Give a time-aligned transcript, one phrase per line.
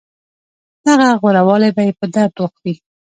[0.87, 2.73] دغه غوره والی به يې په درد وخوري.